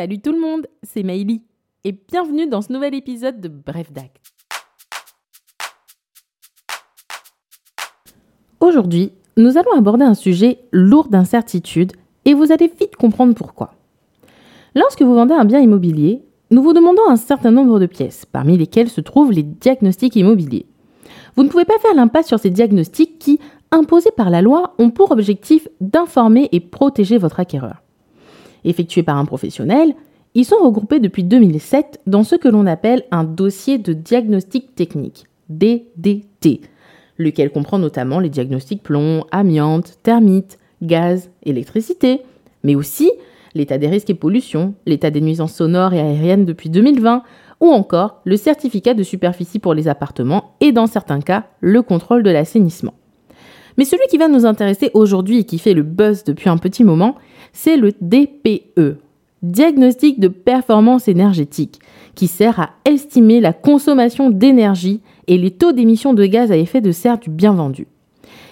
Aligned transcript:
Salut 0.00 0.22
tout 0.22 0.32
le 0.32 0.40
monde, 0.40 0.66
c'est 0.82 1.02
Maïli 1.02 1.42
et 1.84 1.92
bienvenue 1.92 2.46
dans 2.46 2.62
ce 2.62 2.72
nouvel 2.72 2.94
épisode 2.94 3.38
de 3.38 3.48
Bref. 3.48 3.88
Aujourd'hui, 8.60 9.12
nous 9.36 9.58
allons 9.58 9.76
aborder 9.76 10.06
un 10.06 10.14
sujet 10.14 10.60
lourd 10.72 11.08
d'incertitudes 11.08 11.92
et 12.24 12.32
vous 12.32 12.50
allez 12.50 12.72
vite 12.80 12.96
comprendre 12.96 13.34
pourquoi. 13.34 13.74
Lorsque 14.74 15.02
vous 15.02 15.14
vendez 15.14 15.34
un 15.34 15.44
bien 15.44 15.60
immobilier, 15.60 16.24
nous 16.50 16.62
vous 16.62 16.72
demandons 16.72 17.06
un 17.06 17.16
certain 17.16 17.50
nombre 17.50 17.78
de 17.78 17.84
pièces, 17.84 18.24
parmi 18.24 18.56
lesquelles 18.56 18.88
se 18.88 19.02
trouvent 19.02 19.32
les 19.32 19.42
diagnostics 19.42 20.16
immobiliers. 20.16 20.64
Vous 21.36 21.42
ne 21.42 21.50
pouvez 21.50 21.66
pas 21.66 21.78
faire 21.78 21.94
l'impasse 21.94 22.28
sur 22.28 22.38
ces 22.38 22.48
diagnostics 22.48 23.18
qui, 23.18 23.38
imposés 23.70 24.12
par 24.16 24.30
la 24.30 24.40
loi, 24.40 24.72
ont 24.78 24.88
pour 24.88 25.10
objectif 25.10 25.68
d'informer 25.82 26.48
et 26.52 26.60
protéger 26.60 27.18
votre 27.18 27.38
acquéreur. 27.38 27.82
Effectués 28.64 29.02
par 29.02 29.16
un 29.16 29.24
professionnel, 29.24 29.94
ils 30.34 30.44
sont 30.44 30.58
regroupés 30.58 31.00
depuis 31.00 31.24
2007 31.24 32.00
dans 32.06 32.22
ce 32.22 32.36
que 32.36 32.48
l'on 32.48 32.66
appelle 32.66 33.04
un 33.10 33.24
dossier 33.24 33.78
de 33.78 33.92
diagnostic 33.92 34.74
technique, 34.74 35.24
DDT, 35.48 36.60
lequel 37.18 37.50
comprend 37.50 37.78
notamment 37.78 38.20
les 38.20 38.28
diagnostics 38.28 38.82
plomb, 38.82 39.24
amiante, 39.32 39.98
thermite, 40.02 40.58
gaz, 40.82 41.30
électricité, 41.42 42.20
mais 42.62 42.74
aussi 42.74 43.10
l'état 43.54 43.78
des 43.78 43.88
risques 43.88 44.10
et 44.10 44.14
pollution, 44.14 44.74
l'état 44.86 45.10
des 45.10 45.20
nuisances 45.20 45.54
sonores 45.54 45.94
et 45.94 46.00
aériennes 46.00 46.44
depuis 46.44 46.70
2020, 46.70 47.22
ou 47.60 47.68
encore 47.68 48.20
le 48.24 48.36
certificat 48.36 48.94
de 48.94 49.02
superficie 49.02 49.58
pour 49.58 49.74
les 49.74 49.88
appartements 49.88 50.54
et 50.60 50.72
dans 50.72 50.86
certains 50.86 51.20
cas 51.20 51.46
le 51.60 51.82
contrôle 51.82 52.22
de 52.22 52.30
l'assainissement. 52.30 52.94
Mais 53.78 53.84
celui 53.84 54.06
qui 54.08 54.18
va 54.18 54.28
nous 54.28 54.46
intéresser 54.46 54.90
aujourd'hui 54.94 55.38
et 55.38 55.44
qui 55.44 55.58
fait 55.58 55.74
le 55.74 55.82
buzz 55.82 56.24
depuis 56.24 56.48
un 56.48 56.58
petit 56.58 56.84
moment, 56.84 57.16
c'est 57.52 57.76
le 57.76 57.92
DPE, 58.00 58.98
Diagnostic 59.42 60.20
de 60.20 60.28
performance 60.28 61.08
énergétique, 61.08 61.80
qui 62.14 62.26
sert 62.26 62.60
à 62.60 62.70
estimer 62.84 63.40
la 63.40 63.54
consommation 63.54 64.28
d'énergie 64.28 65.00
et 65.28 65.38
les 65.38 65.50
taux 65.50 65.72
d'émission 65.72 66.12
de 66.12 66.26
gaz 66.26 66.52
à 66.52 66.58
effet 66.58 66.82
de 66.82 66.92
serre 66.92 67.18
du 67.18 67.30
bien 67.30 67.52
vendu. 67.52 67.86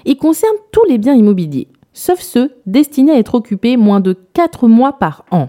Il 0.06 0.16
concerne 0.16 0.56
tous 0.72 0.84
les 0.88 0.96
biens 0.96 1.14
immobiliers, 1.14 1.68
sauf 1.92 2.20
ceux 2.20 2.52
destinés 2.64 3.12
à 3.12 3.18
être 3.18 3.34
occupés 3.34 3.76
moins 3.76 4.00
de 4.00 4.16
4 4.32 4.66
mois 4.66 4.94
par 4.94 5.26
an. 5.30 5.48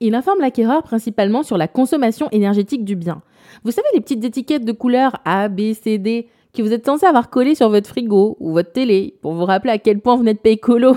Il 0.00 0.14
informe 0.14 0.40
l'acquéreur 0.40 0.82
principalement 0.82 1.42
sur 1.42 1.56
la 1.56 1.68
consommation 1.68 2.28
énergétique 2.30 2.84
du 2.84 2.96
bien. 2.96 3.22
Vous 3.64 3.70
savez 3.70 3.88
les 3.94 4.00
petites 4.00 4.24
étiquettes 4.24 4.64
de 4.64 4.72
couleurs 4.72 5.16
A, 5.24 5.48
B, 5.48 5.72
C, 5.72 5.98
D 5.98 6.28
que 6.52 6.62
vous 6.62 6.72
êtes 6.72 6.86
censé 6.86 7.06
avoir 7.06 7.30
collées 7.30 7.54
sur 7.54 7.68
votre 7.68 7.88
frigo 7.88 8.36
ou 8.40 8.52
votre 8.52 8.72
télé 8.72 9.16
pour 9.22 9.34
vous 9.34 9.44
rappeler 9.44 9.72
à 9.72 9.78
quel 9.78 10.00
point 10.00 10.16
vous 10.16 10.22
n'êtes 10.22 10.42
pas 10.42 10.50
écolo. 10.50 10.96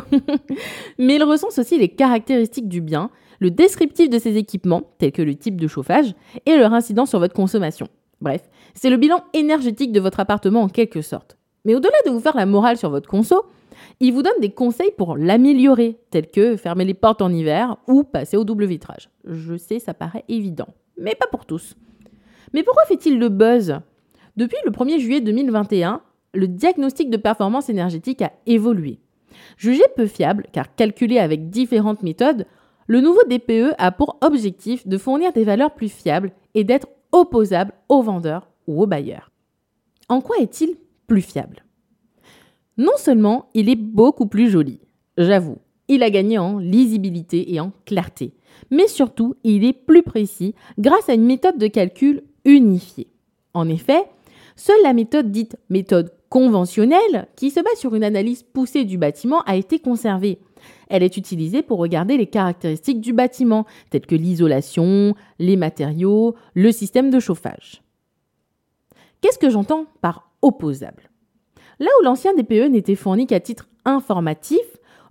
Mais 0.97 1.15
il 1.15 1.23
recense 1.23 1.59
aussi 1.59 1.77
les 1.77 1.89
caractéristiques 1.89 2.67
du 2.67 2.81
bien, 2.81 3.09
le 3.39 3.51
descriptif 3.51 4.09
de 4.09 4.19
ces 4.19 4.37
équipements, 4.37 4.83
tels 4.97 5.11
que 5.11 5.21
le 5.21 5.35
type 5.35 5.59
de 5.59 5.67
chauffage, 5.67 6.15
et 6.45 6.57
leur 6.57 6.73
incidence 6.73 7.09
sur 7.09 7.19
votre 7.19 7.35
consommation. 7.35 7.87
Bref, 8.21 8.49
c'est 8.73 8.89
le 8.89 8.97
bilan 8.97 9.23
énergétique 9.33 9.91
de 9.91 9.99
votre 9.99 10.19
appartement 10.19 10.61
en 10.61 10.69
quelque 10.69 11.01
sorte. 11.01 11.37
Mais 11.65 11.75
au-delà 11.75 11.97
de 12.05 12.11
vous 12.11 12.19
faire 12.19 12.35
la 12.35 12.45
morale 12.45 12.77
sur 12.77 12.89
votre 12.89 13.09
conso, 13.09 13.43
il 13.99 14.13
vous 14.13 14.23
donne 14.23 14.39
des 14.39 14.51
conseils 14.51 14.91
pour 14.97 15.17
l'améliorer, 15.17 15.97
tels 16.09 16.29
que 16.29 16.55
fermer 16.55 16.85
les 16.85 16.93
portes 16.93 17.21
en 17.21 17.31
hiver 17.31 17.77
ou 17.87 18.03
passer 18.03 18.37
au 18.37 18.43
double 18.43 18.65
vitrage. 18.65 19.09
Je 19.25 19.57
sais, 19.57 19.79
ça 19.79 19.93
paraît 19.93 20.25
évident, 20.29 20.67
mais 20.97 21.15
pas 21.15 21.27
pour 21.27 21.45
tous. 21.45 21.75
Mais 22.53 22.63
pourquoi 22.63 22.85
fait-il 22.85 23.19
le 23.19 23.29
buzz? 23.29 23.79
Depuis 24.35 24.57
le 24.65 24.71
1er 24.71 24.97
juillet 24.97 25.21
2021, 25.21 26.01
le 26.33 26.47
diagnostic 26.47 27.11
de 27.11 27.17
performance 27.17 27.69
énergétique 27.69 28.23
a 28.23 28.31
évolué. 28.47 28.97
Jugé 29.57 29.83
peu 29.95 30.07
fiable, 30.07 30.47
car 30.51 30.73
calculé 30.73 31.19
avec 31.19 31.51
différentes 31.51 32.01
méthodes, 32.01 32.47
le 32.87 32.99
nouveau 32.99 33.23
DPE 33.29 33.75
a 33.77 33.91
pour 33.91 34.17
objectif 34.21 34.87
de 34.87 34.97
fournir 34.97 35.33
des 35.33 35.43
valeurs 35.43 35.75
plus 35.75 35.89
fiables 35.89 36.31
et 36.55 36.63
d'être 36.63 36.87
opposable 37.11 37.73
aux 37.89 38.01
vendeurs 38.01 38.49
ou 38.65 38.81
aux 38.81 38.87
bailleurs. 38.87 39.31
En 40.09 40.19
quoi 40.19 40.37
est-il 40.39 40.77
plus 41.05 41.21
fiable? 41.21 41.63
Non 42.77 42.97
seulement 42.97 43.49
il 43.53 43.69
est 43.69 43.75
beaucoup 43.75 44.25
plus 44.25 44.49
joli, 44.49 44.79
j'avoue, 45.15 45.59
il 45.87 46.01
a 46.01 46.09
gagné 46.09 46.39
en 46.39 46.57
lisibilité 46.57 47.53
et 47.53 47.59
en 47.59 47.71
clarté, 47.85 48.33
mais 48.71 48.87
surtout 48.87 49.35
il 49.43 49.63
est 49.63 49.73
plus 49.73 50.01
précis 50.01 50.55
grâce 50.79 51.07
à 51.07 51.13
une 51.13 51.25
méthode 51.25 51.59
de 51.59 51.67
calcul 51.67 52.23
unifiée. 52.45 53.07
En 53.53 53.69
effet, 53.69 54.05
seule 54.55 54.81
la 54.83 54.93
méthode 54.93 55.31
dite 55.31 55.57
méthode 55.69 56.11
conventionnelle, 56.29 57.27
qui 57.35 57.51
se 57.51 57.59
base 57.59 57.77
sur 57.77 57.93
une 57.93 58.03
analyse 58.03 58.43
poussée 58.43 58.85
du 58.85 58.97
bâtiment, 58.97 59.41
a 59.41 59.55
été 59.55 59.79
conservée. 59.79 60.39
Elle 60.89 61.03
est 61.03 61.17
utilisée 61.17 61.61
pour 61.61 61.77
regarder 61.77 62.17
les 62.17 62.27
caractéristiques 62.27 63.01
du 63.01 63.13
bâtiment, 63.13 63.65
telles 63.89 64.05
que 64.05 64.15
l'isolation, 64.15 65.13
les 65.37 65.55
matériaux, 65.55 66.35
le 66.55 66.71
système 66.71 67.09
de 67.11 67.19
chauffage. 67.19 67.83
Qu'est-ce 69.21 69.37
que 69.37 69.49
j'entends 69.49 69.85
par 70.01 70.31
opposable? 70.41 71.09
Là 71.79 71.89
où 71.99 72.03
l'ancien 72.03 72.33
DPE 72.33 72.69
n'était 72.69 72.95
fourni 72.95 73.27
qu'à 73.27 73.39
titre 73.39 73.69
informatif, 73.85 74.59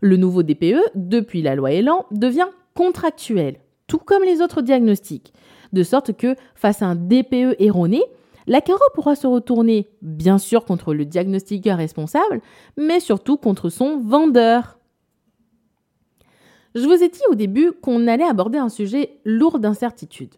le 0.01 0.17
nouveau 0.17 0.43
DPE, 0.43 0.81
depuis 0.95 1.43
la 1.43 1.55
loi 1.55 1.73
Elan, 1.73 2.05
devient 2.11 2.49
contractuel, 2.75 3.61
tout 3.87 3.99
comme 3.99 4.25
les 4.25 4.41
autres 4.41 4.63
diagnostics, 4.63 5.33
de 5.73 5.83
sorte 5.83 6.17
que, 6.17 6.35
face 6.55 6.83
à 6.83 6.87
un 6.87 6.97
DPE 6.97 7.57
erroné, 7.59 8.03
l'acquéreur 8.47 8.89
pourra 8.95 9.15
se 9.15 9.27
retourner, 9.27 9.89
bien 10.03 10.39
sûr, 10.39 10.65
contre 10.65 10.95
le 10.95 11.05
diagnostiqueur 11.05 11.77
responsable, 11.77 12.41
mais 12.77 13.01
surtout 13.01 13.37
contre 13.37 13.69
son 13.69 14.01
vendeur. 14.01 14.79
Je 16.75 16.87
vous 16.87 17.03
ai 17.03 17.09
dit 17.09 17.21
au 17.31 17.35
début 17.35 17.73
qu'on 17.73 18.07
allait 18.07 18.25
aborder 18.25 18.59
un 18.59 18.69
sujet 18.69 19.19
lourd 19.25 19.59
d'incertitude. 19.59 20.35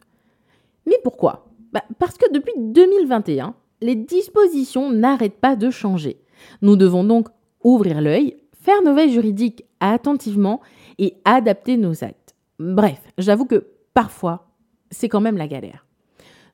Mais 0.86 0.98
pourquoi? 1.02 1.46
Bah, 1.72 1.84
Parce 1.98 2.18
que 2.18 2.32
depuis 2.32 2.52
2021, 2.58 3.54
les 3.80 3.94
dispositions 3.94 4.90
n'arrêtent 4.90 5.40
pas 5.40 5.56
de 5.56 5.70
changer. 5.70 6.18
Nous 6.62 6.76
devons 6.76 7.04
donc 7.04 7.28
ouvrir 7.62 8.00
l'œil, 8.00 8.36
faire 8.52 8.82
nos 8.82 8.94
veilles 8.94 9.12
juridiques 9.12 9.64
attentivement 9.80 10.60
et 10.98 11.16
adapter 11.24 11.76
nos 11.76 12.04
actes. 12.04 12.34
Bref, 12.58 13.00
j'avoue 13.18 13.44
que 13.44 13.66
parfois, 13.92 14.48
c'est 14.90 15.08
quand 15.08 15.20
même 15.20 15.36
la 15.36 15.48
galère. 15.48 15.86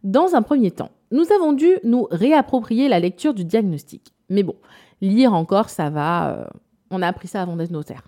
Dans 0.03 0.35
un 0.35 0.43
premier 0.43 0.71
temps, 0.71 0.91
nous 1.11 1.33
avons 1.33 1.53
dû 1.53 1.79
nous 1.85 2.07
réapproprier 2.11 2.89
la 2.89 3.01
lecture 3.01 3.35
du 3.35 3.45
diagnostic. 3.45 4.13
Mais 4.29 4.43
bon, 4.43 4.57
lire 5.01 5.35
encore, 5.35 5.71
ça 5.71 5.91
va. 5.91 6.31
Euh, 6.31 6.45
on 6.91 7.03
a 7.03 7.09
appris 7.09 7.29
ça 7.29 7.43
avant 7.43 7.57
d'être 7.57 7.71
notaire. 7.71 8.05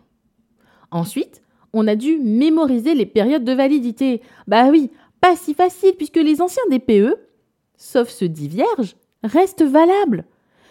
Ensuite, 0.91 1.43
on 1.73 1.87
a 1.87 1.97
dû 1.97 2.19
mémoriser 2.19 2.95
les 2.95 3.07
périodes 3.07 3.45
de 3.45 3.53
validité. 3.53 4.21
Bah 4.47 4.69
oui, 4.71 4.91
pas 5.21 5.37
si 5.37 5.55
facile 5.55 5.95
puisque 5.97 6.17
les 6.17 6.41
anciens 6.41 6.63
DPE, 6.71 7.17
sauf 7.77 8.09
ceux 8.09 8.29
dits 8.29 8.49
vierges, 8.49 8.97
restent 9.23 9.65
valables. 9.65 10.25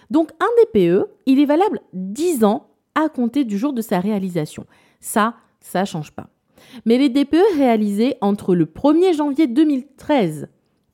Donc 0.09 0.31
un 0.39 0.63
DPE, 0.63 1.07
il 1.25 1.39
est 1.39 1.45
valable 1.45 1.81
10 1.93 2.43
ans 2.43 2.67
à 2.95 3.09
compter 3.09 3.45
du 3.45 3.57
jour 3.57 3.73
de 3.73 3.81
sa 3.81 3.99
réalisation. 3.99 4.65
Ça, 4.99 5.35
ça 5.59 5.85
change 5.85 6.11
pas. 6.11 6.27
Mais 6.85 6.97
les 6.97 7.09
DPE 7.09 7.55
réalisés 7.55 8.15
entre 8.21 8.53
le 8.53 8.65
1er 8.65 9.15
janvier 9.15 9.47
2013 9.47 10.49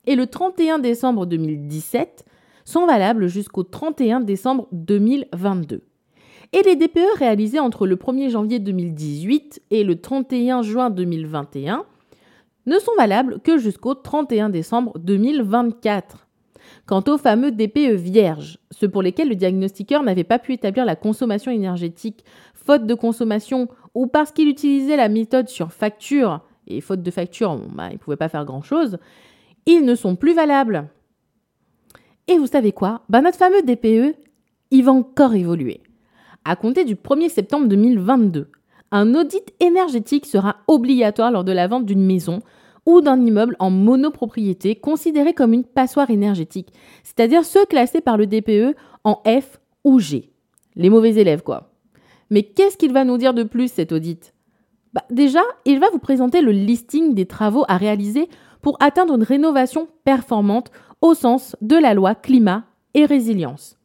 et 0.07 0.15
le 0.15 0.25
31 0.25 0.79
décembre 0.79 1.27
2017 1.27 2.25
sont 2.65 2.87
valables 2.87 3.27
jusqu'au 3.27 3.63
31 3.63 4.21
décembre 4.21 4.67
2022 4.71 5.83
et 6.53 6.61
les 6.63 6.75
DPE 6.75 7.17
réalisés 7.17 7.59
entre 7.59 7.85
le 7.87 7.95
1er 7.95 8.29
janvier 8.29 8.59
2018 8.59 9.61
et 9.71 9.83
le 9.83 9.99
31 9.99 10.61
juin 10.61 10.89
2021 10.89 11.85
ne 12.65 12.79
sont 12.79 12.91
valables 12.97 13.39
que 13.41 13.57
jusqu'au 13.57 13.93
31 13.93 14.49
décembre 14.49 14.97
2024. 14.99 16.27
Quant 16.85 17.03
aux 17.07 17.17
fameux 17.17 17.51
DPE 17.51 17.95
vierges, 17.95 18.59
ceux 18.71 18.89
pour 18.89 19.01
lesquels 19.01 19.29
le 19.29 19.35
diagnostiqueur 19.35 20.03
n'avait 20.03 20.23
pas 20.23 20.39
pu 20.39 20.53
établir 20.53 20.85
la 20.85 20.95
consommation 20.95 21.51
énergétique 21.51 22.23
faute 22.53 22.85
de 22.85 22.93
consommation 22.93 23.69
ou 23.93 24.07
parce 24.07 24.31
qu'il 24.31 24.49
utilisait 24.49 24.97
la 24.97 25.09
méthode 25.09 25.47
sur 25.47 25.71
facture, 25.71 26.41
et 26.67 26.81
faute 26.81 27.01
de 27.01 27.11
facture, 27.11 27.57
bah, 27.73 27.87
il 27.89 27.93
ne 27.93 27.97
pouvait 27.97 28.17
pas 28.17 28.27
faire 28.27 28.43
grand-chose, 28.43 28.97
ils 29.67 29.85
ne 29.85 29.93
sont 29.93 30.15
plus 30.15 30.33
valables. 30.33 30.89
Et 32.27 32.37
vous 32.37 32.47
savez 32.47 32.71
quoi? 32.71 33.01
Bah, 33.09 33.21
Notre 33.21 33.37
fameux 33.37 33.61
DPE, 33.61 34.15
il 34.71 34.83
va 34.83 34.91
encore 34.91 35.35
évoluer. 35.35 35.81
À 36.43 36.55
compter 36.55 36.85
du 36.85 36.95
1er 36.95 37.29
septembre 37.29 37.67
2022, 37.67 38.49
un 38.91 39.15
audit 39.15 39.53
énergétique 39.59 40.25
sera 40.25 40.57
obligatoire 40.67 41.31
lors 41.31 41.43
de 41.43 41.51
la 41.51 41.67
vente 41.67 41.85
d'une 41.85 42.05
maison 42.05 42.39
ou 42.85 43.01
d'un 43.01 43.19
immeuble 43.23 43.57
en 43.59 43.69
monopropriété 43.69 44.75
considéré 44.75 45.33
comme 45.33 45.51
une 45.53 45.65
passoire 45.65 46.09
énergétique, 46.09 46.73
c'est-à-dire 47.03 47.43
ceux 47.43 47.65
classés 47.65 47.99
par 47.99 48.15
le 48.17 48.27
DPE 48.27 48.77
en 49.03 49.21
F 49.25 49.59
ou 49.83 49.99
G. 49.99 50.31
Les 50.75 50.89
mauvais 50.89 51.15
élèves, 51.15 51.43
quoi. 51.43 51.73
Mais 52.29 52.43
qu'est-ce 52.43 52.77
qu'il 52.77 52.93
va 52.93 53.03
nous 53.03 53.17
dire 53.17 53.33
de 53.33 53.43
plus, 53.43 53.71
cet 53.71 53.91
audit? 53.91 54.33
Bah, 54.93 55.03
Déjà, 55.09 55.41
il 55.65 55.79
va 55.79 55.89
vous 55.91 55.99
présenter 55.99 56.41
le 56.41 56.51
listing 56.51 57.13
des 57.13 57.25
travaux 57.25 57.65
à 57.67 57.77
réaliser 57.77 58.29
pour 58.61 58.77
atteindre 58.79 59.15
une 59.15 59.23
rénovation 59.23 59.87
performante 60.03 60.71
au 61.01 61.13
sens 61.13 61.55
de 61.61 61.75
la 61.75 61.93
loi 61.93 62.15
climat 62.15 62.65
et 62.93 63.05
résilience. 63.05 63.77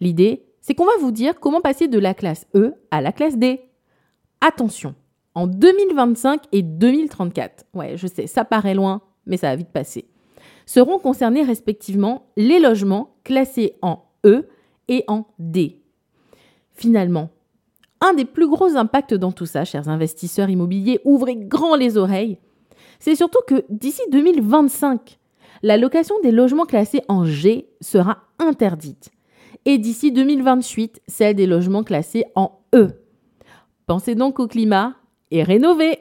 L'idée, 0.00 0.44
c'est 0.60 0.74
qu'on 0.74 0.84
va 0.84 0.98
vous 1.00 1.10
dire 1.10 1.40
comment 1.40 1.60
passer 1.60 1.88
de 1.88 1.98
la 1.98 2.14
classe 2.14 2.46
E 2.54 2.74
à 2.90 3.00
la 3.00 3.12
classe 3.12 3.36
D. 3.36 3.60
Attention, 4.40 4.94
en 5.34 5.46
2025 5.46 6.42
et 6.52 6.62
2034. 6.62 7.64
Ouais, 7.74 7.96
je 7.96 8.06
sais, 8.06 8.26
ça 8.26 8.44
paraît 8.44 8.74
loin, 8.74 9.02
mais 9.26 9.36
ça 9.36 9.48
va 9.48 9.56
vite 9.56 9.70
passer. 9.70 10.06
Seront 10.66 10.98
concernés 10.98 11.42
respectivement 11.42 12.26
les 12.36 12.60
logements 12.60 13.16
classés 13.24 13.74
en 13.82 14.04
E 14.24 14.48
et 14.88 15.04
en 15.08 15.26
D. 15.38 15.82
Finalement, 16.72 17.30
un 18.00 18.14
des 18.14 18.24
plus 18.24 18.48
gros 18.48 18.76
impacts 18.76 19.14
dans 19.14 19.32
tout 19.32 19.46
ça, 19.46 19.64
chers 19.64 19.88
investisseurs 19.88 20.48
immobiliers, 20.48 21.00
ouvrez 21.04 21.36
grand 21.36 21.76
les 21.76 21.96
oreilles, 21.96 22.38
c'est 22.98 23.14
surtout 23.14 23.40
que 23.46 23.64
d'ici 23.68 24.02
2025, 24.10 25.18
la 25.62 25.76
location 25.76 26.14
des 26.22 26.32
logements 26.32 26.66
classés 26.66 27.02
en 27.08 27.24
G 27.24 27.68
sera 27.80 28.24
interdite. 28.38 29.10
Et 29.66 29.78
d'ici 29.78 30.12
2028, 30.12 31.02
celle 31.06 31.36
des 31.36 31.46
logements 31.46 31.84
classés 31.84 32.24
en 32.34 32.60
E. 32.74 32.92
Pensez 33.86 34.14
donc 34.14 34.38
au 34.38 34.46
climat 34.46 34.94
et 35.30 35.42
rénovez 35.42 35.98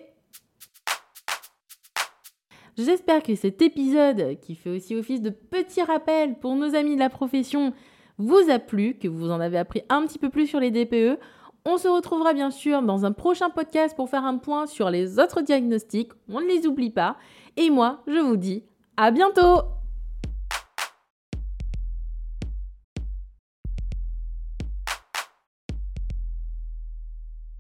J'espère 2.77 3.23
que 3.23 3.35
cet 3.35 3.61
épisode, 3.61 4.39
qui 4.39 4.55
fait 4.55 4.69
aussi 4.69 4.95
office 4.95 5.21
de 5.21 5.31
petit 5.31 5.81
rappel 5.81 6.35
pour 6.39 6.55
nos 6.55 6.75
amis 6.75 6.95
de 6.95 6.99
la 6.99 7.09
profession, 7.09 7.73
vous 8.17 8.49
a 8.49 8.57
plu, 8.57 8.93
que 8.93 9.09
vous 9.09 9.31
en 9.31 9.41
avez 9.41 9.57
appris 9.57 9.81
un 9.89 10.05
petit 10.05 10.17
peu 10.17 10.29
plus 10.29 10.47
sur 10.47 10.61
les 10.61 10.71
DPE. 10.71 11.19
On 11.65 11.77
se 11.77 11.88
retrouvera 11.88 12.33
bien 12.33 12.51
sûr 12.51 12.81
dans 12.81 13.06
un 13.06 13.11
prochain 13.11 13.50
podcast 13.50 13.95
pour 13.95 14.09
faire 14.09 14.25
un 14.25 14.38
point 14.38 14.65
sur 14.65 14.89
les 14.89 15.19
autres 15.19 15.41
diagnostics. 15.41 16.11
On 16.31 16.39
ne 16.41 16.47
les 16.47 16.65
oublie 16.67 16.89
pas. 16.89 17.17
Et 17.57 17.69
moi, 17.69 18.01
je 18.07 18.19
vous 18.19 18.38
dis 18.38 18.63
à 18.97 19.11
bientôt 19.11 19.63